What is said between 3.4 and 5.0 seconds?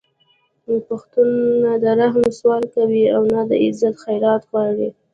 د عزت خیرات غواړي